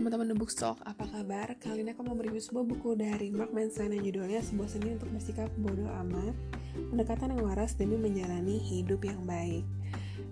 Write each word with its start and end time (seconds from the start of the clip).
teman-teman 0.00 0.32
The 0.32 0.38
Bookstock, 0.40 0.80
apa 0.88 1.04
kabar? 1.12 1.52
Kali 1.60 1.84
ini 1.84 1.92
aku 1.92 2.00
mau 2.00 2.16
mereview 2.16 2.40
sebuah 2.40 2.64
buku 2.64 2.96
dari 2.96 3.28
Mark 3.28 3.52
Manson 3.52 3.92
yang 3.92 4.00
judulnya 4.00 4.40
Sebuah 4.40 4.72
Seni 4.72 4.96
Untuk 4.96 5.12
Bersikap 5.12 5.52
Bodoh 5.60 5.92
Amat 5.92 6.32
Pendekatan 6.72 7.36
yang 7.36 7.44
waras 7.44 7.76
demi 7.76 8.00
menjalani 8.00 8.56
hidup 8.56 9.04
yang 9.04 9.20
baik. 9.28 9.60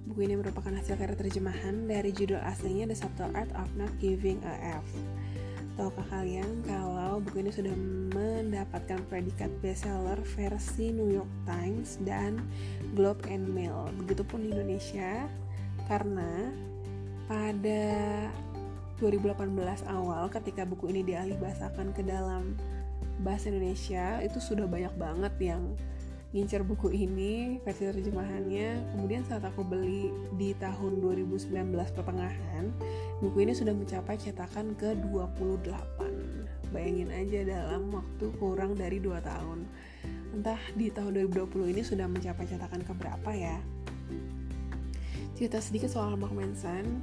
Buku 0.09 0.25
ini 0.25 0.41
merupakan 0.41 0.73
hasil 0.73 0.97
karya 0.97 1.21
terjemahan 1.21 1.85
dari 1.85 2.17
judul 2.17 2.41
aslinya 2.41 2.89
The 2.89 2.97
Subtle 2.97 3.29
Art 3.37 3.53
of 3.61 3.69
Not 3.77 3.93
Giving 4.01 4.41
a 4.41 4.81
F. 4.81 4.89
Tahukah 5.77 6.17
kalian 6.17 6.65
kalau 6.65 7.21
buku 7.21 7.45
ini 7.45 7.53
sudah 7.53 7.77
mendapatkan 8.17 9.05
predikat 9.13 9.53
bestseller 9.61 10.17
versi 10.33 10.97
New 10.97 11.13
York 11.13 11.29
Times 11.45 12.01
dan 12.09 12.41
Globe 12.97 13.21
and 13.29 13.45
Mail 13.53 13.93
Begitupun 14.01 14.49
di 14.49 14.57
Indonesia? 14.57 15.29
Karena 15.85 16.57
pada 17.29 17.85
2018 18.99 19.87
awal 19.87 20.27
ketika 20.27 20.67
buku 20.67 20.91
ini 20.91 21.07
dialih 21.07 21.39
bahasakan 21.39 21.95
ke 21.95 22.03
dalam 22.03 22.59
bahasa 23.23 23.51
Indonesia 23.51 24.19
itu 24.23 24.39
sudah 24.43 24.67
banyak 24.67 24.95
banget 24.99 25.35
yang 25.39 25.63
ngincer 26.35 26.61
buku 26.61 26.93
ini 26.93 27.57
versi 27.65 27.89
terjemahannya. 27.89 28.95
Kemudian 28.95 29.25
saat 29.25 29.47
aku 29.47 29.65
beli 29.65 30.13
di 30.37 30.53
tahun 30.59 31.01
2019 31.01 31.49
pertengahan 31.73 32.75
buku 33.25 33.49
ini 33.49 33.53
sudah 33.57 33.73
mencapai 33.73 34.21
cetakan 34.21 34.77
ke 34.77 34.93
28 35.09 36.69
bayangin 36.69 37.09
aja 37.09 37.49
dalam 37.49 37.89
waktu 37.89 38.29
kurang 38.37 38.77
dari 38.77 39.01
2 39.01 39.15
tahun. 39.25 39.65
Entah 40.37 40.61
di 40.77 40.93
tahun 40.93 41.33
2020 41.33 41.73
ini 41.73 41.83
sudah 41.87 42.05
mencapai 42.05 42.45
cetakan 42.45 42.85
ke 42.85 42.93
berapa 42.93 43.31
ya. 43.33 43.57
Cerita 45.39 45.63
sedikit 45.63 45.89
soal 45.89 46.19
Mark 46.19 46.35
Manson 46.35 47.01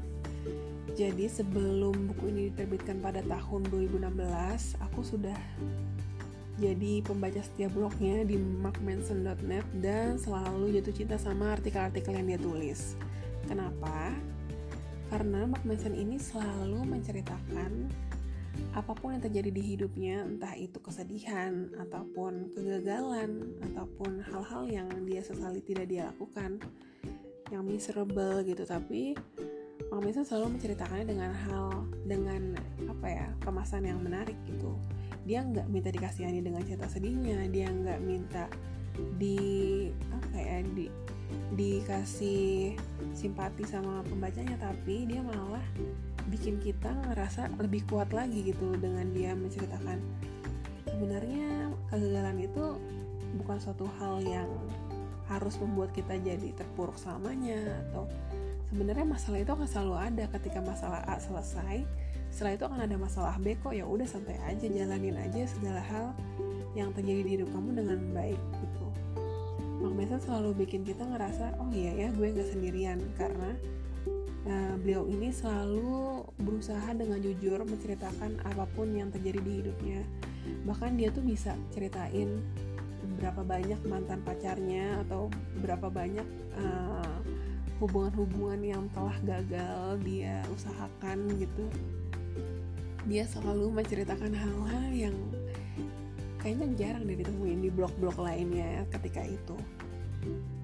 jadi 0.96 1.28
sebelum 1.28 2.08
buku 2.14 2.32
ini 2.32 2.42
diterbitkan 2.54 3.04
pada 3.04 3.20
tahun 3.28 3.68
2016, 3.68 4.80
aku 4.80 5.02
sudah 5.04 5.36
jadi 6.56 7.04
pembaca 7.04 7.44
setiap 7.44 7.76
blognya 7.76 8.24
di 8.24 8.40
markmanson.net 8.40 9.68
dan 9.84 10.16
selalu 10.16 10.80
jatuh 10.80 10.96
cinta 10.96 11.20
sama 11.20 11.52
artikel-artikel 11.60 12.16
yang 12.16 12.32
dia 12.32 12.40
tulis. 12.40 12.96
Kenapa? 13.44 14.16
Karena 15.12 15.44
Mark 15.46 15.68
Manson 15.68 15.94
ini 15.94 16.16
selalu 16.16 16.88
menceritakan 16.88 17.92
apa 18.72 18.96
pun 18.96 19.20
yang 19.20 19.24
terjadi 19.24 19.52
di 19.52 19.76
hidupnya, 19.76 20.24
entah 20.24 20.56
itu 20.56 20.80
kesedihan, 20.80 21.76
ataupun 21.76 22.56
kegagalan, 22.56 23.52
ataupun 23.72 24.24
hal-hal 24.24 24.64
yang 24.72 24.88
dia 25.04 25.20
sesali 25.20 25.60
tidak 25.60 25.92
dia 25.92 26.08
lakukan, 26.08 26.56
yang 27.52 27.68
miserable 27.68 28.48
gitu. 28.48 28.64
Tapi 28.64 29.12
Mang 29.92 30.02
Mason 30.04 30.26
selalu 30.28 30.58
menceritakannya 30.58 31.08
dengan 31.08 31.32
hal 31.32 31.88
dengan 32.08 32.56
apa 32.90 33.08
ya 33.08 33.28
kemasan 33.44 33.88
yang 33.88 34.00
menarik 34.02 34.36
gitu. 34.48 34.76
Dia 35.28 35.46
nggak 35.46 35.68
minta 35.72 35.90
dikasihani 35.92 36.40
dengan 36.42 36.62
cerita 36.64 36.88
sedihnya 36.90 37.48
dia 37.50 37.70
nggak 37.70 38.00
minta 38.04 38.46
di 39.20 39.92
apa 40.12 40.38
ya 40.40 40.64
di 40.64 40.88
dikasih 41.56 42.76
simpati 43.12 43.68
sama 43.68 44.04
pembacanya 44.08 44.56
tapi 44.60 45.08
dia 45.08 45.20
malah 45.20 45.64
bikin 46.32 46.58
kita 46.58 46.90
ngerasa 47.12 47.54
lebih 47.60 47.86
kuat 47.86 48.10
lagi 48.16 48.52
gitu 48.52 48.74
dengan 48.80 49.06
dia 49.14 49.36
menceritakan. 49.38 50.00
Sebenarnya 50.90 51.76
kegagalan 51.92 52.40
itu 52.40 52.80
bukan 53.36 53.58
suatu 53.60 53.86
hal 54.00 54.24
yang 54.24 54.48
harus 55.28 55.58
membuat 55.58 55.92
kita 55.92 56.16
jadi 56.22 56.54
terpuruk 56.54 56.96
selamanya 56.96 57.82
atau 57.90 58.06
sebenarnya 58.76 59.08
masalah 59.08 59.40
itu 59.40 59.52
akan 59.56 59.68
selalu 59.72 59.96
ada 59.96 60.24
ketika 60.36 60.60
masalah 60.60 61.00
A 61.08 61.16
selesai 61.16 61.88
setelah 62.28 62.60
itu 62.60 62.64
akan 62.68 62.80
ada 62.84 63.00
masalah 63.00 63.40
B 63.40 63.56
kok 63.56 63.72
ya 63.72 63.88
udah 63.88 64.04
santai 64.04 64.36
aja 64.44 64.68
jalanin 64.68 65.16
aja 65.16 65.48
segala 65.48 65.80
hal 65.80 66.12
yang 66.76 66.92
terjadi 66.92 67.24
di 67.24 67.32
hidup 67.40 67.48
kamu 67.56 67.80
dengan 67.80 68.00
baik 68.12 68.42
gitu. 68.60 68.86
Mason 69.96 70.20
selalu 70.20 70.68
bikin 70.68 70.84
kita 70.84 71.08
ngerasa 71.08 71.56
oh 71.64 71.72
iya 71.72 71.96
ya 71.96 72.08
gue 72.12 72.28
gak 72.36 72.52
sendirian 72.52 73.00
karena 73.16 73.56
uh, 74.44 74.76
beliau 74.84 75.08
ini 75.08 75.32
selalu 75.32 76.28
berusaha 76.36 76.92
dengan 76.92 77.24
jujur 77.24 77.64
menceritakan 77.64 78.44
apa 78.44 78.68
pun 78.76 78.92
yang 78.92 79.08
terjadi 79.16 79.40
di 79.40 79.64
hidupnya. 79.64 80.04
Bahkan 80.68 81.00
dia 81.00 81.16
tuh 81.16 81.24
bisa 81.24 81.56
ceritain 81.72 82.44
berapa 83.24 83.40
banyak 83.40 83.80
mantan 83.88 84.20
pacarnya 84.28 85.00
atau 85.08 85.32
berapa 85.64 85.88
banyak 85.88 86.28
uh, 86.60 87.16
hubungan-hubungan 87.84 88.62
yang 88.64 88.84
telah 88.96 89.16
gagal 89.24 90.00
dia 90.04 90.40
usahakan 90.56 91.28
gitu 91.36 91.66
dia 93.06 93.24
selalu 93.30 93.70
menceritakan 93.70 94.34
hal-hal 94.34 94.90
yang 94.94 95.16
kayaknya 96.42 96.68
jarang 96.78 97.06
deh 97.06 97.18
ditemuin 97.22 97.60
di 97.62 97.70
blog-blog 97.70 98.18
lainnya 98.18 98.86
ketika 98.94 99.22
itu. 99.26 99.58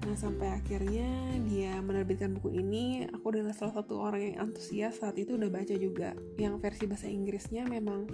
Nah 0.02 0.18
sampai 0.18 0.50
akhirnya 0.50 1.06
dia 1.46 1.78
menerbitkan 1.78 2.34
buku 2.34 2.58
ini 2.58 3.06
aku 3.14 3.30
adalah 3.30 3.54
salah 3.54 3.78
satu 3.78 4.02
orang 4.02 4.22
yang 4.34 4.36
antusias 4.50 4.98
saat 4.98 5.14
itu 5.18 5.38
udah 5.38 5.50
baca 5.50 5.74
juga. 5.78 6.18
Yang 6.34 6.54
versi 6.58 6.84
bahasa 6.90 7.06
Inggrisnya 7.06 7.62
memang 7.66 8.10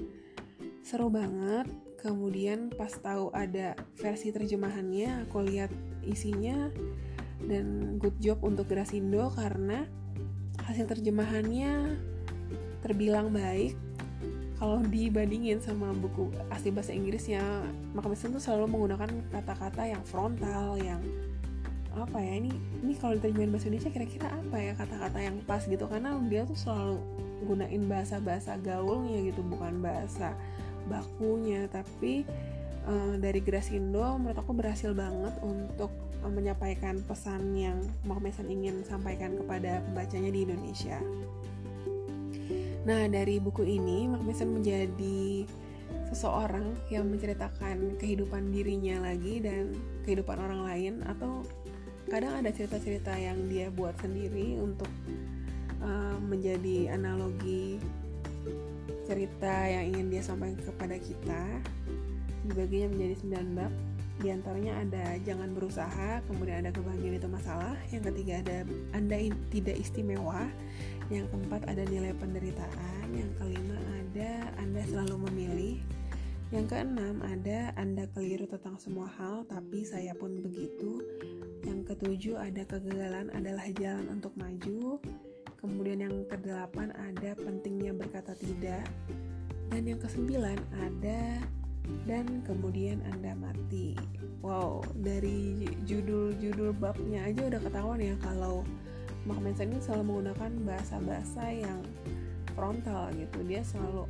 seru 0.84 1.08
banget. 1.08 1.68
Kemudian 1.98 2.70
pas 2.72 2.92
tahu 2.94 3.32
ada 3.34 3.74
versi 3.98 4.30
terjemahannya 4.30 5.26
aku 5.26 5.42
lihat 5.42 5.72
isinya 6.06 6.70
dan 7.48 7.96
good 7.96 8.14
job 8.20 8.38
untuk 8.44 8.68
Grasindo 8.68 9.32
karena 9.32 9.88
hasil 10.68 10.84
terjemahannya 10.84 11.96
terbilang 12.84 13.32
baik. 13.32 13.74
Kalau 14.58 14.82
dibandingin 14.82 15.62
sama 15.62 15.94
buku 15.94 16.34
asli 16.50 16.74
bahasa 16.74 16.90
Inggrisnya 16.90 17.62
maka 17.94 18.10
Mason 18.10 18.34
tuh 18.34 18.42
selalu 18.42 18.74
menggunakan 18.74 19.10
kata-kata 19.30 19.86
yang 19.86 20.02
frontal 20.02 20.74
yang 20.82 20.98
apa 21.94 22.18
ya 22.18 22.42
ini 22.42 22.50
ini 22.82 22.94
kalau 22.98 23.18
diterjemahin 23.18 23.54
bahasa 23.54 23.66
Indonesia 23.70 23.90
kira-kira 23.94 24.28
apa 24.34 24.56
ya 24.58 24.72
kata-kata 24.74 25.18
yang 25.18 25.36
pas 25.46 25.62
gitu? 25.62 25.86
Karena 25.86 26.18
dia 26.26 26.42
tuh 26.42 26.58
selalu 26.58 26.98
gunain 27.46 27.82
bahasa-bahasa 27.86 28.58
gaulnya 28.60 29.30
gitu 29.30 29.40
bukan 29.46 29.78
bahasa 29.78 30.34
bakunya. 30.90 31.70
Tapi 31.70 32.26
uh, 32.86 33.14
dari 33.14 33.38
Grasindo 33.38 34.18
menurut 34.18 34.38
aku 34.42 34.52
berhasil 34.58 34.90
banget 34.90 35.38
untuk 35.46 35.90
menyampaikan 36.26 37.00
pesan 37.06 37.54
yang 37.54 37.78
Mark 38.02 38.22
ingin 38.46 38.82
sampaikan 38.82 39.38
kepada 39.38 39.82
pembacanya 39.86 40.30
di 40.34 40.40
Indonesia. 40.42 40.98
Nah, 42.88 43.04
dari 43.06 43.36
buku 43.38 43.62
ini 43.68 44.08
Mark 44.08 44.24
menjadi 44.26 45.44
seseorang 46.08 46.72
yang 46.88 47.04
menceritakan 47.08 48.00
kehidupan 48.00 48.48
dirinya 48.48 49.12
lagi 49.12 49.44
dan 49.44 49.76
kehidupan 50.08 50.40
orang 50.40 50.64
lain 50.64 50.94
atau 51.04 51.44
kadang 52.08 52.40
ada 52.40 52.48
cerita-cerita 52.48 53.12
yang 53.12 53.36
dia 53.52 53.68
buat 53.68 53.92
sendiri 54.00 54.56
untuk 54.56 54.88
uh, 55.84 56.16
menjadi 56.24 56.96
analogi 56.96 57.76
cerita 59.04 59.68
yang 59.68 59.92
ingin 59.92 60.06
dia 60.12 60.22
sampaikan 60.24 60.60
kepada 60.64 60.96
kita 60.96 61.42
dibaginya 62.48 62.88
menjadi 62.96 63.14
9 63.44 63.56
bab 63.56 63.72
di 64.18 64.34
antaranya 64.34 64.82
ada 64.82 65.14
jangan 65.22 65.54
berusaha, 65.54 66.18
kemudian 66.26 66.66
ada 66.66 66.74
kebahagiaan 66.74 67.22
itu 67.22 67.30
masalah, 67.30 67.78
yang 67.94 68.02
ketiga 68.02 68.42
ada 68.42 68.66
Anda 68.90 69.16
tidak 69.54 69.78
istimewa, 69.78 70.50
yang 71.08 71.30
keempat 71.30 71.70
ada 71.70 71.86
nilai 71.86 72.10
penderitaan, 72.18 73.06
yang 73.14 73.30
kelima 73.38 73.78
ada 73.78 74.50
Anda 74.58 74.82
selalu 74.90 75.16
memilih, 75.30 75.76
yang 76.48 76.64
keenam 76.64 77.20
ada 77.20 77.76
Anda 77.76 78.08
keliru 78.16 78.48
tentang 78.48 78.80
semua 78.80 79.06
hal, 79.20 79.44
tapi 79.46 79.84
saya 79.84 80.16
pun 80.16 80.32
begitu. 80.40 81.04
Yang 81.62 81.92
ketujuh 81.92 82.40
ada 82.40 82.64
kegagalan 82.64 83.28
adalah 83.36 83.68
jalan 83.76 84.08
untuk 84.16 84.32
maju. 84.40 84.96
Kemudian 85.60 86.08
yang 86.08 86.16
kedelapan 86.24 86.94
ada 86.96 87.36
pentingnya 87.36 87.92
berkata 87.92 88.32
tidak. 88.40 88.88
Dan 89.68 89.84
yang 89.84 90.00
kesembilan 90.00 90.56
ada 90.80 91.44
dan 92.08 92.44
kemudian 92.44 93.00
Anda 93.08 93.36
mati. 93.36 93.96
Wow, 94.40 94.86
dari 95.02 95.66
judul-judul 95.84 96.76
babnya 96.78 97.26
aja 97.26 97.50
udah 97.50 97.60
ketahuan 97.60 98.00
ya 98.00 98.14
kalau 98.22 98.62
Mark 99.26 99.44
Manson 99.44 99.74
ini 99.74 99.82
selalu 99.82 100.04
menggunakan 100.08 100.52
bahasa-bahasa 100.64 101.42
yang 101.52 101.80
frontal 102.56 103.12
gitu. 103.12 103.38
Dia 103.44 103.60
selalu 103.66 104.08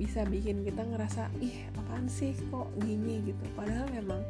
bisa 0.00 0.24
bikin 0.24 0.64
kita 0.64 0.82
ngerasa, 0.82 1.28
ih 1.44 1.68
apaan 1.76 2.08
sih 2.08 2.32
kok 2.48 2.66
gini 2.80 3.20
gitu. 3.30 3.44
Padahal 3.54 3.86
memang 3.92 4.24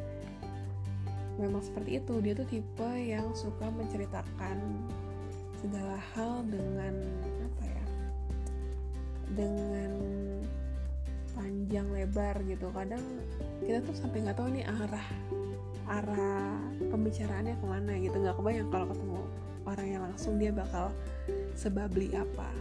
memang 1.41 1.63
seperti 1.65 2.03
itu. 2.03 2.21
Dia 2.21 2.37
tuh 2.37 2.47
tipe 2.51 2.91
yang 2.99 3.33
suka 3.33 3.71
menceritakan 3.73 4.59
segala 5.57 5.97
hal 6.13 6.45
dengan 6.51 6.95
apa 7.49 7.65
ya? 7.65 7.85
Dengan 9.33 9.91
panjang 11.41 11.89
lebar 11.89 12.37
gitu. 12.45 12.69
Kadang 12.77 13.01
kita 13.65 13.81
tuh 13.81 13.97
sampai 13.97 14.29
nggak 14.29 14.37
tahu 14.37 14.49
nih 14.53 14.69
arah 14.69 15.09
arah 15.89 16.61
pembicaraannya 16.93 17.57
ke 17.57 17.67
mana 17.67 17.93
gitu. 17.97 18.17
Nggak 18.21 18.37
kebayang 18.37 18.69
kalau 18.69 18.87
ketemu 18.93 19.21
orang 19.65 19.87
yang 19.89 20.03
langsung 20.05 20.37
dia 20.37 20.53
bakal 20.53 20.93
sebabli 21.57 22.13
apa. 22.13 22.53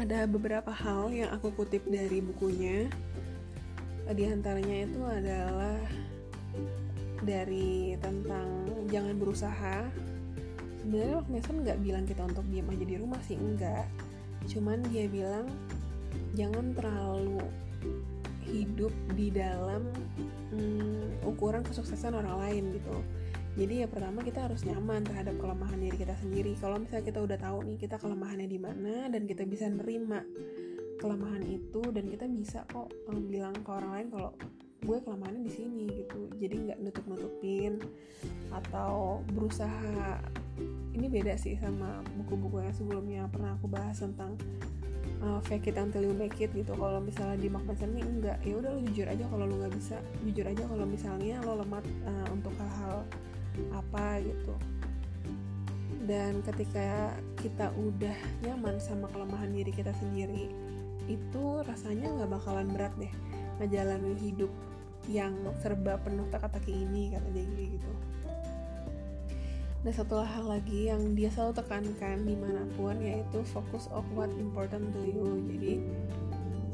Ada 0.00 0.24
beberapa 0.24 0.72
hal 0.72 1.12
yang 1.12 1.28
aku 1.36 1.52
kutip 1.52 1.84
dari 1.84 2.24
bukunya. 2.24 2.88
Di 4.08 4.24
antaranya 4.24 4.88
itu 4.88 5.00
adalah 5.04 5.76
dari 7.20 7.92
tentang 8.00 8.48
jangan 8.88 9.20
berusaha. 9.20 9.84
Sebenarnya 10.80 11.20
Mark 11.20 11.28
Manson 11.28 11.60
nggak 11.60 11.78
bilang 11.84 12.08
kita 12.08 12.24
untuk 12.24 12.48
diam 12.48 12.72
aja 12.72 12.84
di 12.88 12.96
rumah 12.96 13.20
sih 13.28 13.36
enggak 13.36 13.84
cuman 14.48 14.80
dia 14.88 15.04
bilang 15.10 15.44
jangan 16.36 16.72
terlalu 16.76 17.42
hidup 18.48 18.94
di 19.12 19.28
dalam 19.28 19.84
hmm, 20.54 21.28
ukuran 21.28 21.60
kesuksesan 21.64 22.16
orang 22.16 22.36
lain 22.40 22.64
gitu. 22.80 22.96
Jadi 23.58 23.82
ya 23.82 23.90
pertama 23.90 24.22
kita 24.22 24.46
harus 24.46 24.62
nyaman 24.62 25.02
terhadap 25.02 25.34
kelemahan 25.42 25.82
diri 25.82 25.98
kita 25.98 26.14
sendiri. 26.14 26.54
Kalau 26.62 26.78
misalnya 26.78 27.04
kita 27.10 27.20
udah 27.26 27.38
tahu 27.42 27.58
nih 27.66 27.76
kita 27.76 27.98
kelemahannya 27.98 28.46
di 28.46 28.58
mana 28.62 29.10
dan 29.10 29.26
kita 29.26 29.42
bisa 29.42 29.66
nerima 29.66 30.22
kelemahan 31.02 31.42
itu 31.42 31.82
dan 31.90 32.04
kita 32.06 32.26
bisa 32.30 32.62
kok 32.70 32.90
um, 33.10 33.30
bilang 33.30 33.54
ke 33.62 33.70
orang 33.70 33.90
lain 33.94 34.08
kalau 34.14 34.30
gue 34.78 34.98
kelemahannya 35.02 35.42
di 35.42 35.52
sini 35.52 35.84
gitu. 35.90 36.30
Jadi 36.38 36.54
nggak 36.70 36.78
nutup 36.86 37.04
nutupin 37.10 37.82
atau 38.54 39.26
berusaha. 39.34 40.22
Ini 40.94 41.06
beda 41.10 41.34
sih 41.38 41.58
sama 41.58 42.02
buku-buku 42.14 42.62
yang 42.62 42.74
sebelumnya 42.74 43.22
pernah 43.30 43.58
aku 43.58 43.66
bahas 43.70 43.98
tentang 43.98 44.38
uh, 45.22 45.40
fake 45.46 45.70
it 45.70 45.76
until 45.78 46.02
you 46.02 46.14
make 46.14 46.38
it 46.38 46.50
gitu. 46.52 46.72
Kalau 46.74 47.00
misalnya 47.02 47.36
di 47.38 47.48
enggak. 47.48 48.38
Ya 48.42 48.54
udah 48.58 48.70
lo 48.74 48.80
jujur 48.86 49.06
aja 49.06 49.24
kalau 49.26 49.44
lo 49.46 49.54
nggak 49.60 49.74
bisa. 49.74 49.96
Jujur 50.26 50.46
aja 50.46 50.62
kalau 50.66 50.84
misalnya 50.86 51.36
lo 51.42 51.52
lemah 51.62 51.82
uh, 52.06 52.26
untuk 52.34 52.52
hal-hal 52.58 53.06
apa 53.74 54.22
gitu. 54.22 54.54
Dan 56.08 56.40
ketika 56.40 57.12
kita 57.36 57.68
udah 57.76 58.16
nyaman 58.40 58.80
sama 58.80 59.10
kelemahan 59.12 59.52
diri 59.52 59.72
kita 59.74 59.92
sendiri 59.98 60.48
itu 61.08 61.44
rasanya 61.64 62.12
nggak 62.12 62.30
bakalan 62.36 62.68
berat 62.68 62.92
deh 63.00 63.12
ngejalanin 63.58 64.16
hidup 64.20 64.52
yang 65.08 65.32
serba 65.64 65.96
penuh 66.04 66.28
teka-teki 66.28 66.84
ini 66.84 67.08
kata 67.16 67.28
dia 67.32 67.44
gitu 67.48 67.90
dan 69.86 69.92
satu 69.94 70.18
hal 70.18 70.58
lagi 70.58 70.90
yang 70.90 71.14
dia 71.14 71.30
selalu 71.30 71.62
tekankan 71.62 72.26
di 72.26 72.34
mana 72.34 72.66
pun 72.74 72.98
yaitu 72.98 73.46
fokus 73.46 73.86
of 73.94 74.02
what 74.10 74.30
important 74.34 74.90
to 74.90 75.00
you. 75.06 75.38
Jadi 75.46 75.72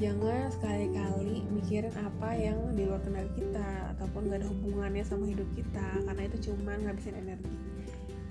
jangan 0.00 0.48
sekali-kali 0.48 1.44
mikirin 1.52 1.92
apa 2.00 2.32
yang 2.32 2.56
di 2.72 2.88
luar 2.88 3.04
kendali 3.04 3.28
kita 3.36 3.92
ataupun 3.96 4.32
gak 4.32 4.40
ada 4.40 4.48
hubungannya 4.48 5.04
sama 5.04 5.28
hidup 5.28 5.46
kita 5.52 5.86
karena 6.08 6.22
itu 6.24 6.50
cuma 6.50 6.72
ngabisin 6.80 7.16
energi. 7.20 7.56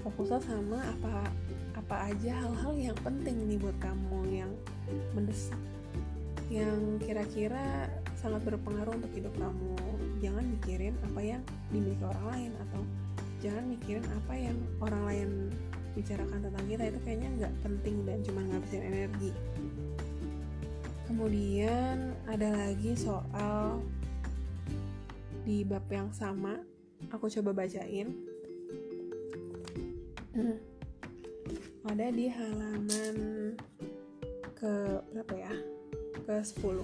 Fokusnya 0.02 0.42
sama 0.42 0.82
apa 0.82 1.30
apa 1.78 2.10
aja 2.10 2.34
hal-hal 2.34 2.74
yang 2.76 2.98
penting 3.06 3.46
nih 3.46 3.62
buat 3.62 3.78
kamu 3.78 4.20
yang 4.34 4.52
mendesak 5.14 5.58
yang 6.52 7.02
kira-kira 7.02 7.90
sangat 8.14 8.46
berpengaruh 8.46 8.94
untuk 8.94 9.10
hidup 9.14 9.34
kamu. 9.38 9.74
Jangan 10.22 10.44
mikirin 10.50 10.94
apa 11.02 11.22
yang 11.22 11.42
dimiliki 11.74 12.04
orang 12.04 12.26
lain 12.30 12.52
atau 12.68 12.82
jangan 13.44 13.68
mikirin 13.68 14.08
apa 14.08 14.34
yang 14.40 14.56
orang 14.80 15.04
lain 15.04 15.30
bicarakan 15.94 16.40
tentang 16.40 16.66
kita 16.72 16.84
itu 16.88 17.00
kayaknya 17.04 17.30
nggak 17.38 17.54
penting 17.60 17.96
dan 18.08 18.18
cuma 18.24 18.42
ngabisin 18.48 18.84
energi. 18.88 19.32
Kemudian 21.12 22.16
ada 22.26 22.50
lagi 22.56 22.96
soal 22.96 23.84
di 25.44 25.68
bab 25.68 25.84
yang 25.92 26.08
sama 26.16 26.56
aku 27.12 27.28
coba 27.28 27.52
bacain. 27.68 28.16
Hmm. 30.32 30.58
ada 31.92 32.08
di 32.16 32.32
halaman 32.32 33.18
ke 34.56 34.74
berapa 35.12 35.36
ya? 35.36 35.54
Ke 36.24 36.40
10 36.40 36.80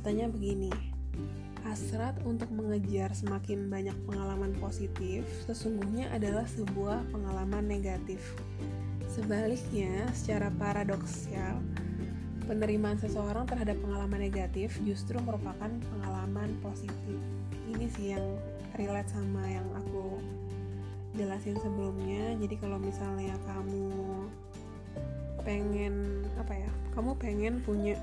katanya 0.00 0.32
begini 0.32 0.89
hasrat 1.70 2.18
untuk 2.26 2.50
mengejar 2.50 3.14
semakin 3.14 3.70
banyak 3.70 3.94
pengalaman 4.10 4.50
positif 4.58 5.22
sesungguhnya 5.46 6.10
adalah 6.10 6.42
sebuah 6.50 7.06
pengalaman 7.14 7.62
negatif 7.70 8.18
sebaliknya 9.06 10.10
secara 10.10 10.50
paradoksal 10.58 11.62
penerimaan 12.50 12.98
seseorang 12.98 13.46
terhadap 13.46 13.78
pengalaman 13.78 14.26
negatif 14.26 14.74
justru 14.82 15.14
merupakan 15.22 15.70
pengalaman 15.70 16.50
positif. 16.58 17.18
Ini 17.70 17.86
sih 17.94 18.18
yang 18.18 18.26
relate 18.74 19.06
sama 19.14 19.46
yang 19.46 19.62
aku 19.78 20.18
jelasin 21.14 21.54
sebelumnya. 21.62 22.34
Jadi 22.42 22.58
kalau 22.58 22.82
misalnya 22.82 23.38
kamu 23.46 23.94
pengen 25.46 26.26
apa 26.42 26.58
ya, 26.58 26.70
kamu 26.98 27.14
pengen 27.22 27.62
punya 27.62 27.94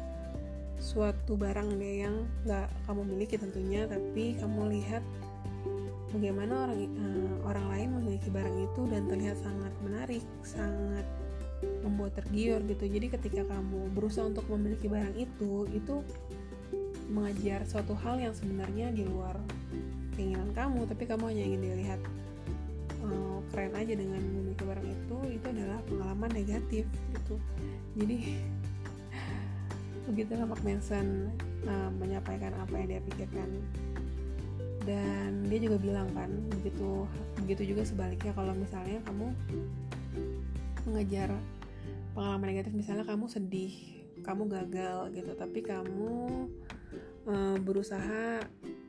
suatu 0.77 1.33
barang 1.35 1.77
deh 1.77 1.95
yang 2.05 2.25
nggak 2.45 2.67
kamu 2.85 3.01
miliki 3.05 3.35
tentunya, 3.35 3.89
tapi 3.89 4.37
kamu 4.37 4.77
lihat 4.79 5.03
bagaimana 6.13 6.69
orang 6.69 6.79
uh, 6.87 7.35
orang 7.49 7.65
lain 7.73 7.89
memiliki 7.99 8.29
barang 8.31 8.55
itu 8.55 8.81
dan 8.87 9.09
terlihat 9.09 9.37
sangat 9.41 9.73
menarik, 9.83 10.23
sangat 10.45 11.05
membuat 11.81 12.13
tergiur 12.17 12.61
gitu. 12.69 12.85
Jadi 12.85 13.07
ketika 13.09 13.41
kamu 13.49 13.89
berusaha 13.97 14.29
untuk 14.29 14.45
memiliki 14.53 14.85
barang 14.85 15.17
itu 15.17 15.65
itu 15.73 16.05
mengajar 17.07 17.63
suatu 17.63 17.95
hal 17.95 18.19
yang 18.19 18.35
sebenarnya 18.35 18.91
di 18.91 19.07
luar 19.07 19.39
keinginan 20.19 20.51
kamu 20.51 20.83
tapi 20.89 21.07
kamu 21.07 21.23
hanya 21.31 21.43
ingin 21.45 21.61
dilihat 21.63 22.01
uh, 23.05 23.39
keren 23.53 23.73
aja 23.77 23.93
dengan 23.95 24.19
memiliki 24.19 24.63
barang 24.67 24.87
itu 24.87 25.17
itu 25.39 25.45
adalah 25.47 25.79
pengalaman 25.87 26.31
negatif 26.35 26.83
gitu. 27.15 27.35
Jadi 27.97 28.17
begitu 30.07 30.39
Mark 30.39 30.63
Manson 30.63 31.29
uh, 31.67 31.89
menyampaikan 31.99 32.55
apa 32.55 32.73
yang 32.79 32.87
dia 32.97 33.01
pikirkan. 33.03 33.49
Dan 34.87 35.43
dia 35.51 35.59
juga 35.59 35.77
bilang 35.83 36.07
kan 36.15 36.31
begitu 36.47 37.03
begitu 37.43 37.75
juga 37.75 37.83
sebaliknya 37.83 38.31
kalau 38.31 38.55
misalnya 38.55 39.03
kamu 39.03 39.35
mengejar 40.87 41.35
pengalaman 42.15 42.55
negatif 42.55 42.71
misalnya 42.71 43.03
kamu 43.03 43.27
sedih 43.27 43.75
kamu 44.25 44.49
gagal 44.49 45.11
gitu 45.13 45.31
tapi 45.37 45.59
kamu 45.61 46.47
e, 47.27 47.35
berusaha 47.61 48.41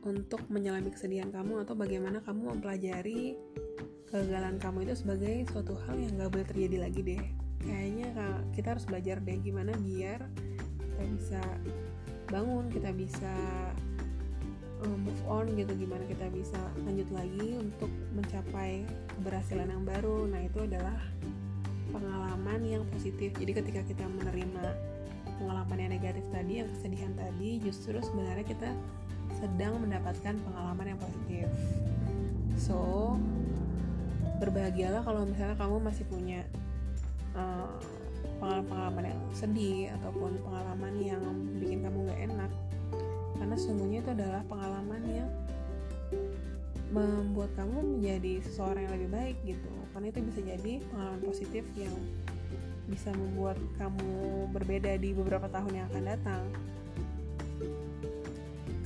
untuk 0.06 0.47
menyelami 0.49 0.88
kesedihan 0.88 1.29
kamu 1.29 1.67
atau 1.67 1.75
bagaimana 1.76 2.23
kamu 2.25 2.56
mempelajari 2.56 3.37
kegagalan 4.09 4.56
kamu 4.56 4.88
itu 4.88 4.94
sebagai 5.05 5.44
suatu 5.53 5.77
hal 5.84 6.01
yang 6.01 6.17
gak 6.17 6.32
boleh 6.32 6.46
terjadi 6.48 6.77
lagi 6.89 7.01
deh. 7.05 7.22
Kayaknya 7.60 8.08
kita 8.56 8.72
harus 8.72 8.89
belajar 8.89 9.20
deh 9.20 9.37
gimana 9.44 9.77
biar 9.77 10.25
kita 10.98 11.14
bisa 11.14 11.43
bangun 12.26 12.67
kita 12.74 12.90
bisa 12.90 13.34
move 14.82 15.22
on 15.31 15.46
gitu 15.55 15.70
gimana 15.78 16.02
kita 16.10 16.26
bisa 16.34 16.58
lanjut 16.82 17.06
lagi 17.14 17.55
untuk 17.55 17.90
mencapai 18.19 18.82
keberhasilan 19.14 19.70
yang 19.70 19.86
baru. 19.86 20.26
Nah 20.26 20.43
itu 20.43 20.58
adalah 20.67 20.98
pengalaman 21.94 22.60
yang 22.67 22.82
positif. 22.90 23.31
Jadi 23.38 23.52
ketika 23.62 23.86
kita 23.86 24.06
menerima 24.06 24.74
pengalaman 25.38 25.78
yang 25.78 25.93
negatif 25.94 26.26
tadi 26.34 26.62
yang 26.62 26.69
kesedihan 26.74 27.14
tadi 27.14 27.62
justru 27.62 27.94
sebenarnya 28.02 28.43
kita 28.43 28.70
sedang 29.38 29.78
mendapatkan 29.78 30.34
pengalaman 30.34 30.94
yang 30.94 30.98
positif. 30.98 31.46
So 32.58 33.14
berbahagialah 34.43 35.06
kalau 35.06 35.26
misalnya 35.26 35.55
kamu 35.58 35.76
masih 35.78 36.05
punya 36.10 36.43
uh, 37.38 37.70
pengalaman-pengalaman 38.39 39.05
yang 39.10 39.20
sedih 39.34 39.91
ataupun 40.01 40.39
pengalaman 40.43 40.94
yang 41.03 41.22
bikin 41.58 41.82
kamu 41.82 42.06
gak 42.08 42.20
enak. 42.31 42.51
Karena 43.39 43.55
sesungguhnya 43.55 43.98
itu 44.03 44.10
adalah 44.15 44.43
pengalaman 44.46 45.03
yang 45.06 45.31
membuat 46.89 47.53
kamu 47.53 48.01
menjadi 48.01 48.41
seseorang 48.48 48.89
yang 48.89 48.94
lebih 48.96 49.10
baik 49.13 49.37
gitu. 49.44 49.72
Karena 49.93 50.06
itu 50.08 50.19
bisa 50.25 50.41
jadi 50.41 50.72
pengalaman 50.89 51.22
positif 51.22 51.65
yang 51.77 51.94
bisa 52.89 53.13
membuat 53.13 53.60
kamu 53.77 54.48
berbeda 54.56 54.96
di 54.96 55.13
beberapa 55.13 55.46
tahun 55.53 55.72
yang 55.77 55.87
akan 55.93 56.05
datang. 56.08 56.44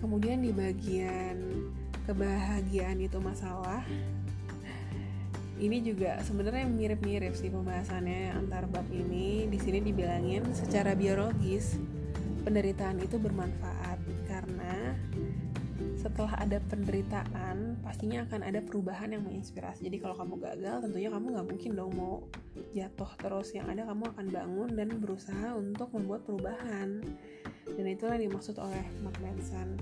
Kemudian 0.03 0.43
di 0.43 0.51
bagian 0.51 1.39
kebahagiaan 2.11 2.99
itu 2.99 3.23
masalah 3.23 3.87
ini 5.62 5.78
juga 5.78 6.19
sebenarnya 6.26 6.66
mirip-mirip 6.66 7.38
sih 7.38 7.47
pembahasannya 7.47 8.35
antar 8.35 8.66
bab 8.66 8.85
ini. 8.90 9.47
Di 9.47 9.59
sini 9.62 9.78
dibilangin 9.78 10.50
secara 10.50 10.99
biologis 10.99 11.78
penderitaan 12.42 12.99
itu 12.99 13.14
bermanfaat 13.23 14.02
karena 14.26 14.99
setelah 15.95 16.35
ada 16.35 16.59
penderitaan 16.66 17.78
pastinya 17.78 18.26
akan 18.26 18.42
ada 18.42 18.59
perubahan 18.59 19.14
yang 19.14 19.23
menginspirasi. 19.23 19.87
Jadi 19.87 20.02
kalau 20.02 20.19
kamu 20.19 20.35
gagal 20.42 20.76
tentunya 20.83 21.14
kamu 21.14 21.26
nggak 21.31 21.47
mungkin 21.47 21.71
dong 21.78 21.95
mau 21.95 22.26
jatuh 22.75 23.11
terus. 23.23 23.54
Yang 23.54 23.78
ada 23.78 23.83
kamu 23.95 24.02
akan 24.11 24.26
bangun 24.35 24.71
dan 24.75 24.88
berusaha 24.99 25.49
untuk 25.54 25.95
membuat 25.95 26.26
perubahan. 26.26 27.07
Dan 27.71 27.87
itulah 27.87 28.19
yang 28.19 28.35
dimaksud 28.35 28.59
oleh 28.59 28.83
Mark 29.07 29.14
Manson 29.23 29.78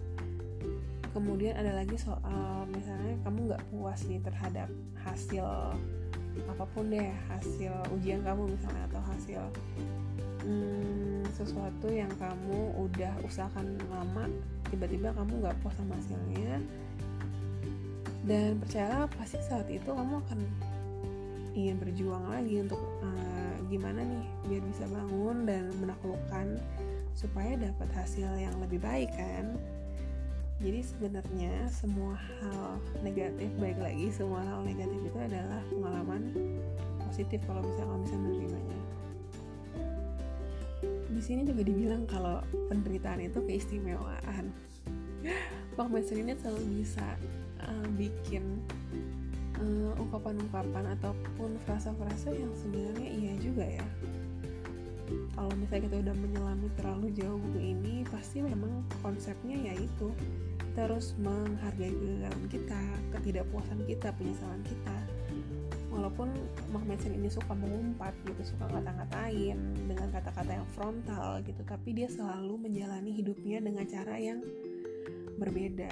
kemudian 1.11 1.59
ada 1.59 1.75
lagi 1.75 1.97
soal 1.99 2.67
misalnya 2.71 3.19
kamu 3.26 3.38
nggak 3.50 3.62
puas 3.73 4.00
nih 4.07 4.23
terhadap 4.23 4.69
hasil 5.02 5.75
apa 6.47 6.64
pun 6.71 6.87
deh 6.88 7.11
hasil 7.26 7.75
ujian 7.99 8.23
kamu 8.23 8.47
misalnya 8.55 8.85
atau 8.87 9.02
hasil 9.11 9.43
hmm, 10.47 11.26
sesuatu 11.35 11.90
yang 11.90 12.11
kamu 12.17 12.75
udah 12.79 13.12
usahakan 13.26 13.75
lama 13.90 14.31
tiba-tiba 14.71 15.11
kamu 15.14 15.43
nggak 15.43 15.57
puas 15.61 15.75
sama 15.75 15.99
hasilnya 15.99 16.62
dan 18.25 18.61
percaya 18.62 19.09
pasti 19.17 19.40
saat 19.43 19.67
itu 19.67 19.90
kamu 19.90 20.23
akan 20.23 20.40
ingin 21.57 21.76
berjuang 21.83 22.25
lagi 22.31 22.62
untuk 22.62 22.79
uh, 23.02 23.55
gimana 23.67 24.07
nih 24.07 24.26
biar 24.47 24.62
bisa 24.71 24.85
bangun 24.87 25.37
dan 25.49 25.67
menaklukkan 25.83 26.47
supaya 27.19 27.59
dapat 27.59 27.90
hasil 27.90 28.31
yang 28.38 28.55
lebih 28.62 28.79
baik 28.79 29.11
kan 29.19 29.59
jadi 30.61 30.85
sebenarnya 30.85 31.55
semua 31.73 32.21
hal 32.21 32.76
negatif 33.00 33.49
baik 33.57 33.81
lagi 33.81 34.12
semua 34.12 34.45
hal 34.45 34.61
negatif 34.61 35.00
itu 35.09 35.19
adalah 35.19 35.61
pengalaman 35.73 36.23
positif 37.11 37.40
kalau 37.49 37.64
bisa 37.64 37.83
kamu 37.83 38.00
bisa 38.07 38.17
menerimanya. 38.17 38.81
Di 41.11 41.23
sini 41.25 41.43
juga 41.43 41.62
dibilang 41.67 42.07
kalau 42.07 42.38
penderitaan 42.71 43.21
itu 43.25 43.43
keistimewaan. 43.45 44.52
Mason 45.81 46.21
ini 46.21 46.37
selalu 46.37 46.61
bisa 46.76 47.17
uh, 47.64 47.88
bikin 47.97 48.61
uh, 49.57 49.93
ungkapan-ungkapan 49.97 50.93
ataupun 51.00 51.57
frasa-frasa 51.64 52.37
yang 52.37 52.52
sebenarnya 52.52 53.09
iya 53.09 53.33
juga 53.40 53.64
ya. 53.64 53.87
Kalau 55.35 55.50
misalnya 55.57 55.88
kita 55.88 55.97
udah 56.05 56.14
menyelami 56.21 56.69
terlalu 56.76 57.09
jauh 57.17 57.40
buku 57.40 57.61
ini 57.75 58.05
pasti 58.12 58.45
memang 58.45 58.85
konsepnya 59.00 59.57
yaitu 59.73 60.12
harus 60.77 61.15
menghargai 61.19 61.91
kegagalan 61.91 62.45
kita 62.50 62.81
ketidakpuasan 63.17 63.81
kita 63.87 64.09
penyesalan 64.15 64.62
kita. 64.62 64.99
Walaupun 65.91 66.31
Mark 66.71 66.87
Manson 66.87 67.19
ini 67.19 67.27
suka 67.27 67.50
mengumpat 67.50 68.15
gitu 68.23 68.55
suka 68.55 68.71
ngata-ngatain 68.71 69.59
dengan 69.91 70.09
kata-kata 70.15 70.62
yang 70.62 70.69
frontal 70.71 71.43
gitu 71.43 71.67
tapi 71.67 71.99
dia 71.99 72.07
selalu 72.07 72.71
menjalani 72.71 73.11
hidupnya 73.11 73.59
dengan 73.59 73.85
cara 73.91 74.15
yang 74.15 74.39
berbeda. 75.41 75.91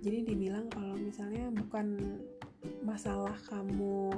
Jadi 0.00 0.18
dibilang 0.28 0.68
kalau 0.68 0.96
misalnya 1.00 1.48
bukan 1.48 2.20
masalah 2.84 3.36
kamu 3.48 4.12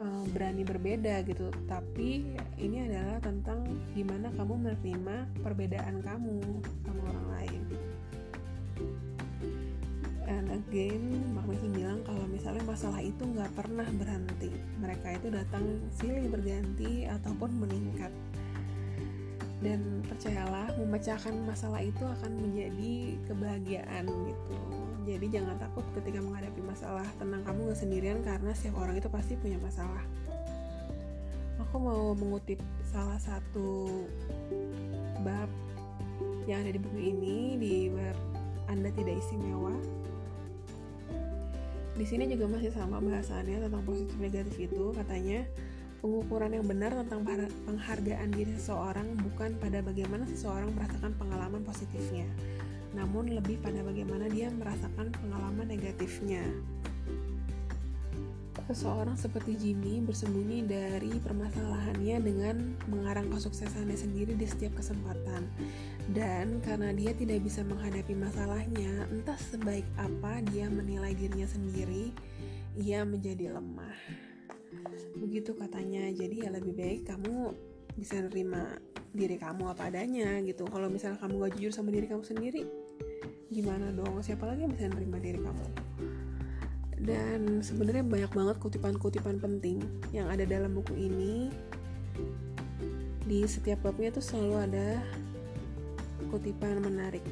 uh, 0.00 0.24
berani 0.34 0.62
berbeda 0.66 1.22
gitu 1.26 1.48
tapi 1.70 2.26
ini 2.58 2.86
adalah 2.90 3.22
tentang 3.22 3.64
gimana 3.94 4.30
kamu 4.34 4.54
menerima 4.66 5.16
perbedaan 5.40 6.02
kamu 6.02 6.40
sama 6.84 7.02
orang 7.10 7.28
lain 7.38 7.55
again 10.56 11.20
Mark 11.36 11.44
Manson 11.44 11.72
bilang 11.76 12.00
kalau 12.08 12.24
misalnya 12.24 12.64
masalah 12.64 13.00
itu 13.04 13.22
nggak 13.22 13.52
pernah 13.52 13.84
berhenti. 13.84 14.50
Mereka 14.80 15.20
itu 15.20 15.28
datang 15.28 15.64
silih 16.00 16.32
berganti 16.32 17.04
ataupun 17.04 17.50
meningkat. 17.60 18.12
Dan 19.60 20.04
percayalah 20.04 20.68
memecahkan 20.76 21.32
masalah 21.44 21.80
itu 21.80 22.04
akan 22.04 22.32
menjadi 22.40 23.16
kebahagiaan 23.28 24.04
gitu. 24.04 24.58
Jadi 25.06 25.26
jangan 25.32 25.56
takut 25.60 25.84
ketika 25.96 26.18
menghadapi 26.20 26.60
masalah. 26.64 27.06
Tenang 27.16 27.42
kamu 27.44 27.72
gak 27.72 27.78
sendirian 27.80 28.18
karena 28.24 28.52
setiap 28.52 28.80
orang 28.80 28.96
itu 29.00 29.08
pasti 29.08 29.36
punya 29.38 29.56
masalah. 29.60 30.04
Aku 31.56 31.76
mau 31.80 32.12
mengutip 32.12 32.60
salah 32.84 33.16
satu 33.16 33.88
bab 35.24 35.48
yang 36.44 36.62
ada 36.62 36.70
di 36.76 36.80
buku 36.80 37.00
ini 37.00 37.36
di 37.58 37.74
bab 37.90 38.16
anda 38.70 38.90
tidak 38.94 39.18
istimewa 39.18 39.74
di 41.96 42.04
sini 42.04 42.28
juga 42.28 42.46
masih 42.52 42.70
sama 42.76 43.00
bahasannya 43.00 43.66
tentang 43.66 43.82
positif 43.88 44.16
negatif 44.20 44.54
itu 44.68 44.92
katanya 44.92 45.48
pengukuran 46.04 46.52
yang 46.52 46.66
benar 46.68 46.92
tentang 46.92 47.24
penghargaan 47.64 48.28
diri 48.36 48.52
seseorang 48.54 49.16
bukan 49.16 49.56
pada 49.56 49.80
bagaimana 49.80 50.28
seseorang 50.28 50.68
merasakan 50.76 51.16
pengalaman 51.16 51.64
positifnya 51.64 52.28
namun 52.92 53.32
lebih 53.32 53.60
pada 53.64 53.80
bagaimana 53.80 54.28
dia 54.28 54.52
merasakan 54.52 55.08
pengalaman 55.12 55.66
negatifnya 55.68 56.44
Seseorang 58.66 59.14
seperti 59.14 59.54
Jimmy 59.54 60.02
bersembunyi 60.02 60.66
dari 60.66 61.14
permasalahannya 61.22 62.18
dengan 62.18 62.74
mengarang 62.90 63.30
kesuksesannya 63.30 63.94
sendiri 63.94 64.34
di 64.34 64.42
setiap 64.42 64.82
kesempatan. 64.82 65.46
Dan 66.06 66.62
karena 66.62 66.94
dia 66.94 67.10
tidak 67.14 67.42
bisa 67.42 67.66
menghadapi 67.66 68.14
masalahnya, 68.14 69.10
entah 69.10 69.38
sebaik 69.50 69.86
apa 69.98 70.38
dia 70.50 70.70
menilai 70.70 71.12
dirinya 71.18 71.46
sendiri, 71.46 72.14
ia 72.78 73.02
menjadi 73.02 73.58
lemah. 73.58 73.98
Begitu 75.18 75.56
katanya, 75.58 76.06
jadi 76.14 76.46
ya 76.46 76.50
lebih 76.54 76.78
baik 76.78 77.10
kamu 77.10 77.54
bisa 77.98 78.22
nerima 78.22 78.78
diri 79.16 79.40
kamu 79.40 79.72
apa 79.72 79.90
adanya 79.90 80.38
gitu. 80.46 80.68
Kalau 80.70 80.86
misalnya 80.86 81.18
kamu 81.18 81.42
gak 81.42 81.52
jujur 81.58 81.72
sama 81.74 81.90
diri 81.90 82.06
kamu 82.06 82.22
sendiri, 82.22 82.62
gimana 83.50 83.90
dong? 83.90 84.22
Siapa 84.22 84.46
lagi 84.46 84.62
yang 84.62 84.72
bisa 84.72 84.86
nerima 84.86 85.18
diri 85.18 85.42
kamu? 85.42 85.66
dan 87.06 87.62
sebenarnya 87.62 88.02
banyak 88.02 88.32
banget 88.34 88.56
kutipan-kutipan 88.58 89.38
penting 89.38 89.78
yang 90.10 90.26
ada 90.26 90.42
dalam 90.42 90.74
buku 90.74 90.96
ini 90.96 91.52
di 93.26 93.46
setiap 93.46 93.86
babnya 93.86 94.10
tuh 94.10 94.24
selalu 94.24 94.54
ada 94.58 94.88
kutipan 96.30 96.80
menarik 96.82 97.24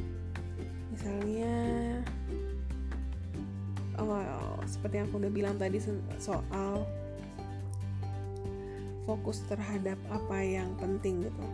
misalnya 0.94 1.54
oh 3.98 4.58
seperti 4.64 5.00
yang 5.02 5.06
aku 5.10 5.16
udah 5.22 5.32
bilang 5.32 5.56
tadi 5.58 5.78
soal 6.20 6.86
fokus 9.04 9.44
terhadap 9.50 10.00
apa 10.08 10.38
yang 10.40 10.72
penting 10.80 11.28
gitu 11.28 11.46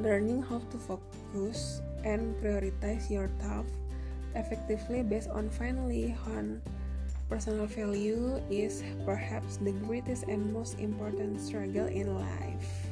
learning 0.00 0.40
how 0.40 0.58
to 0.72 0.76
focus 0.80 1.84
and 2.02 2.34
prioritize 2.40 3.06
your 3.12 3.28
task 3.38 3.68
effectively 4.34 5.04
based 5.04 5.30
on 5.30 5.46
finally 5.52 6.16
on 6.34 6.58
Personal 7.34 7.64
value 7.66 8.36
is 8.52 8.84
perhaps 9.08 9.56
the 9.56 9.72
greatest 9.88 10.28
and 10.28 10.52
most 10.52 10.78
important 10.78 11.40
struggle 11.40 11.88
in 11.88 12.12
life. 12.20 12.83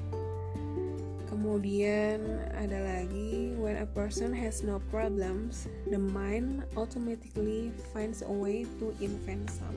Kemudian 1.43 2.23
ada 2.55 2.79
lagi, 2.87 3.59
when 3.59 3.83
a 3.83 3.89
person 3.99 4.31
has 4.31 4.63
no 4.63 4.79
problems, 4.95 5.67
the 5.91 5.99
mind 5.99 6.63
automatically 6.79 7.75
finds 7.91 8.23
a 8.23 8.31
way 8.31 8.63
to 8.79 8.95
invent 9.03 9.51
some. 9.51 9.75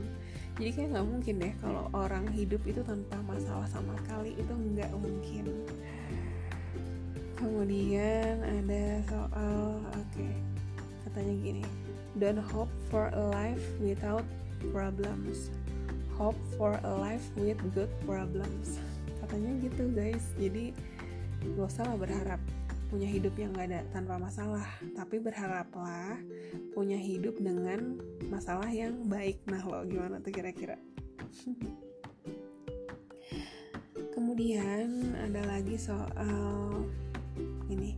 Jadi 0.61 0.69
kayak 0.77 0.89
nggak 0.93 1.07
mungkin 1.09 1.33
deh 1.41 1.53
kalau 1.65 1.89
orang 1.97 2.29
hidup 2.29 2.61
itu 2.69 2.85
tanpa 2.85 3.17
masalah 3.25 3.65
sama 3.65 3.97
sekali 4.05 4.37
itu 4.37 4.53
nggak 4.53 4.93
mungkin. 4.93 5.65
Kemudian 7.33 8.45
ada 8.45 9.01
soal, 9.09 9.81
oke, 9.89 10.05
okay, 10.13 10.37
katanya 11.09 11.33
gini, 11.41 11.65
don't 12.21 12.45
hope 12.45 12.69
for 12.93 13.09
a 13.09 13.23
life 13.33 13.65
without 13.81 14.23
problems 14.69 15.49
hope 16.15 16.39
for 16.55 16.79
a 16.83 16.93
life 16.95 17.27
with 17.35 17.59
good 17.75 17.91
problems 18.07 18.79
katanya 19.19 19.51
gitu 19.67 19.91
guys 19.91 20.23
jadi 20.39 20.71
gak 21.53 21.69
usah 21.69 21.85
lah 21.85 21.97
berharap 21.97 22.41
punya 22.89 23.09
hidup 23.09 23.33
yang 23.37 23.53
gak 23.53 23.69
ada 23.69 23.81
tanpa 23.93 24.17
masalah 24.17 24.65
tapi 24.97 25.21
berharaplah 25.21 26.17
punya 26.73 26.97
hidup 26.97 27.37
dengan 27.37 28.01
masalah 28.29 28.69
yang 28.71 29.05
baik 29.05 29.41
nah 29.45 29.61
lo 29.61 29.85
gimana 29.85 30.17
tuh 30.21 30.33
kira-kira 30.33 30.81
kemudian 34.15 35.13
ada 35.21 35.45
lagi 35.45 35.77
soal 35.77 36.87
ini 37.69 37.97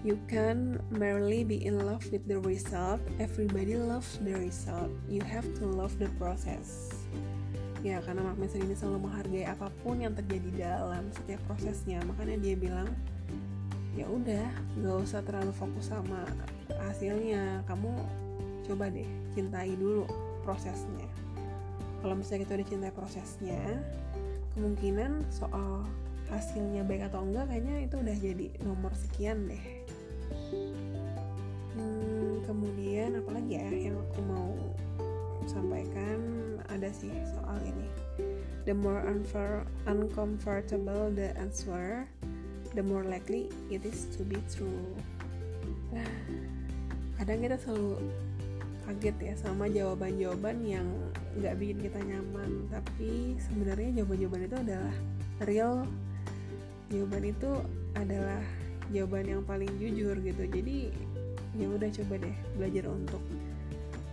You 0.00 0.16
can 0.32 0.80
merely 0.88 1.44
be 1.44 1.60
in 1.60 1.84
love 1.84 2.08
with 2.08 2.24
the 2.24 2.40
result. 2.40 3.04
Everybody 3.20 3.76
loves 3.76 4.16
the 4.24 4.32
result. 4.32 4.88
You 5.12 5.20
have 5.28 5.44
to 5.60 5.68
love 5.68 5.92
the 6.00 6.08
process. 6.16 6.99
Ya, 7.80 8.04
karena 8.04 8.20
Mark 8.20 8.36
Manson 8.36 8.60
ini 8.60 8.76
selalu 8.76 9.08
menghargai 9.08 9.48
apa 9.48 9.72
pun 9.80 9.96
yang 9.96 10.12
terjadi 10.12 10.50
dalam 10.68 11.08
setiap 11.16 11.40
prosesnya. 11.48 12.04
Makanya 12.04 12.36
dia 12.36 12.54
bilang, 12.56 12.88
ya 13.96 14.04
udah, 14.04 14.46
gak 14.84 14.96
usah 15.00 15.20
terlalu 15.24 15.52
fokus 15.56 15.88
sama 15.88 16.28
hasilnya. 16.90 17.64
Kamu 17.64 17.92
coba 18.68 18.92
deh, 18.92 19.08
cintai 19.32 19.72
dulu 19.80 20.04
prosesnya. 20.44 21.08
Kalau 22.04 22.16
misalnya 22.16 22.44
kita 22.44 22.52
udah 22.60 22.68
cintai 22.68 22.92
prosesnya, 22.92 23.60
kemungkinan 24.52 25.24
soal 25.32 25.88
hasilnya 26.30 26.86
baik 26.86 27.10
atau 27.10 27.26
enggak 27.26 27.50
kayaknya 27.50 27.74
itu 27.90 27.96
udah 27.98 28.16
jadi 28.16 28.46
nomor 28.62 28.92
sekian 28.94 29.50
deh 29.50 29.64
hmm, 31.74 32.46
kemudian 32.46 33.18
apalagi 33.18 33.58
ya 33.58 33.90
yang 33.90 33.98
aku 33.98 34.20
mau 34.22 34.54
sih 36.94 37.12
soal 37.30 37.58
ini. 37.64 37.88
The 38.68 38.76
more 38.76 39.02
uncomfortable 39.88 41.08
the 41.10 41.32
answer 41.40 42.06
the 42.76 42.84
more 42.84 43.02
likely 43.02 43.50
it 43.72 43.82
is 43.82 44.06
to 44.14 44.22
be 44.22 44.38
true. 44.50 44.94
Kadang 47.18 47.42
kita 47.42 47.56
selalu 47.60 47.98
kaget 48.86 49.16
ya 49.22 49.34
sama 49.38 49.70
jawaban-jawaban 49.70 50.66
yang 50.66 50.86
nggak 51.38 51.54
bikin 51.58 51.78
kita 51.86 52.00
nyaman. 52.02 52.66
Tapi 52.70 53.38
sebenarnya 53.38 54.02
jawaban-jawaban 54.02 54.46
itu 54.46 54.56
adalah 54.58 54.94
real. 55.46 55.74
Jawaban 56.90 57.24
itu 57.30 57.50
adalah 57.94 58.42
jawaban 58.90 59.24
yang 59.30 59.42
paling 59.46 59.70
jujur 59.78 60.18
gitu. 60.18 60.42
Jadi 60.50 60.90
ya 61.58 61.66
udah 61.66 61.90
coba 61.90 62.14
deh 62.22 62.36
belajar 62.54 62.84
untuk 62.90 63.22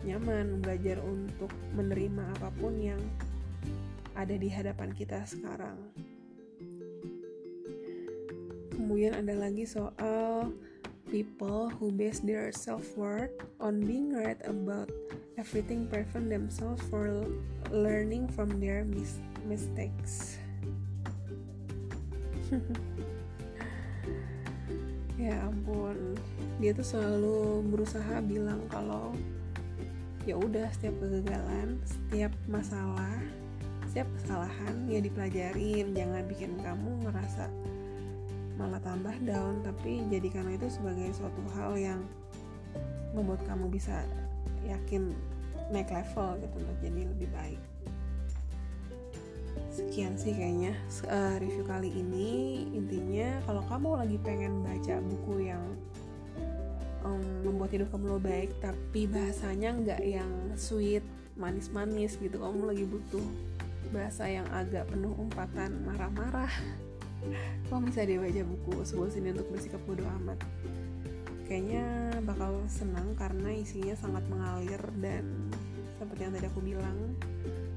nyaman 0.08 0.64
belajar 0.64 1.04
untuk 1.04 1.52
menerima 1.76 2.32
apa 2.40 2.48
pun 2.56 2.80
yang 2.80 3.04
ada 4.16 4.40
di 4.40 4.48
hadapan 4.48 4.96
kita 4.96 5.20
sekarang. 5.28 5.76
Kemudian 8.72 9.20
ada 9.20 9.36
lagi 9.36 9.68
soal 9.68 10.56
people 11.12 11.68
who 11.76 11.92
base 11.92 12.24
their 12.24 12.56
self-worth 12.56 13.36
on 13.60 13.84
being 13.84 14.16
right 14.16 14.40
about 14.48 14.88
everything 15.36 15.92
prevent 15.92 16.32
themselves 16.32 16.80
for 16.88 17.28
learning 17.68 18.32
from 18.32 18.48
their 18.64 18.88
mis 18.88 19.20
mistakes. 19.44 20.40
Ya 25.18 25.50
ampun. 25.50 26.14
Dia 26.62 26.78
tuh 26.78 26.86
selalu 26.86 27.66
berusaha 27.74 28.22
bilang 28.22 28.62
kalau 28.70 29.18
ya 30.28 30.36
udah 30.36 30.68
setiap 30.76 31.00
kegagalan 31.00 31.80
setiap 31.88 32.36
masalah 32.52 33.16
setiap 33.98 34.14
kesalahan 34.22 34.76
ya 34.86 35.02
dipelajarin. 35.02 35.96
Jangan 35.98 36.22
bikin 36.30 36.54
kamu 36.62 37.08
ngerasa 37.08 37.50
malah 38.62 38.78
tambah 38.86 39.16
down 39.26 39.66
tapi 39.66 40.06
jadikan 40.14 40.46
itu 40.54 40.70
sebagai 40.70 41.10
suatu 41.18 41.42
hal 41.58 41.74
yang 41.74 42.02
membuat 43.18 43.42
kamu 43.50 43.74
bisa 43.74 44.06
yakin 44.70 45.18
naik 45.74 45.90
level 45.90 46.38
gitu 46.46 46.56
untuk 46.62 46.78
jadi 46.84 47.02
lebih 47.10 47.30
baik. 47.34 47.62
Sekian 49.74 50.14
sih 50.14 50.38
kayaknya 50.38 50.78
uh, 51.10 51.42
review 51.42 51.66
kali 51.66 51.90
ini. 51.90 52.66
Intinya 52.78 53.42
kalau 53.50 53.66
kamu 53.66 53.90
lagi 53.98 54.18
pengen 54.22 54.62
baca 54.62 55.02
buku 55.02 55.50
yang 55.50 55.64
um, 57.08 57.24
membuat 57.48 57.72
hidup 57.72 57.88
kamu 57.96 58.20
lebih 58.20 58.24
baik 58.28 58.52
tapi 58.60 59.02
bahasanya 59.08 59.70
nggak 59.80 60.02
yang 60.04 60.32
sweet 60.60 61.04
manis-manis 61.40 62.20
gitu. 62.20 62.36
Kamu 62.36 62.68
lagi 62.68 62.84
butuh 62.84 63.24
bahasa 63.96 64.28
yang 64.28 64.48
agak 64.52 64.90
penuh 64.92 65.16
umpatan 65.16 65.72
marah-marah. 65.88 66.52
Kamu 67.72 67.88
bisa 67.88 68.04
deh 68.04 68.20
baca 68.20 68.44
buku 68.44 68.74
sebuah 68.84 69.10
sini 69.10 69.32
untuk 69.32 69.48
bersikap 69.54 69.82
bodoh 69.88 70.08
amat. 70.22 70.40
Kayaknya 71.48 72.20
bakal 72.28 72.60
senang 72.68 73.16
karena 73.16 73.56
isinya 73.56 73.96
sangat 73.96 74.24
mengalir 74.28 74.84
dan 75.00 75.24
seperti 75.96 76.22
yang 76.28 76.34
tadi 76.36 76.48
aku 76.52 76.60
bilang 76.60 76.98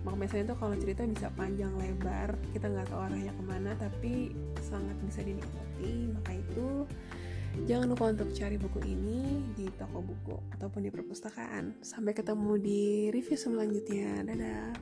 Mak 0.01 0.17
Mesan 0.17 0.49
itu 0.49 0.57
kalau 0.57 0.75
cerita 0.81 1.05
bisa 1.05 1.29
panjang 1.37 1.71
lebar 1.77 2.33
kita 2.57 2.73
nggak 2.73 2.89
tahu 2.89 3.01
arahnya 3.05 3.37
ke 3.37 3.43
mana 3.45 3.71
tapi 3.77 4.35
sangat 4.65 4.97
bisa 5.07 5.21
dinikmati. 5.23 6.11
Maka 6.19 6.31
itu 6.35 6.89
jangan 7.67 7.87
lupa 7.91 8.11
untuk 8.11 8.31
cari 8.35 8.57
buku 8.57 8.79
ini 8.87 9.51
di 9.55 9.67
toko 9.75 10.03
buku 10.03 10.37
ataupun 10.55 10.87
di 10.87 10.91
perpustakaan. 10.91 11.83
Sampai 11.83 12.13
ketemu 12.13 12.53
di 12.61 12.83
review 13.15 13.39
selanjutnya. 13.39 14.23
Dadah 14.27 14.75